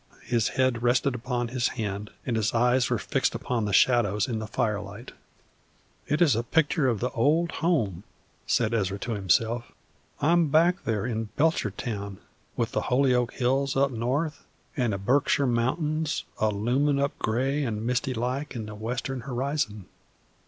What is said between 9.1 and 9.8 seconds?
himself.